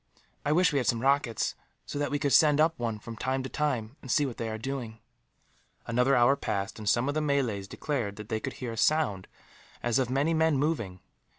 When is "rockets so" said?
1.03-1.99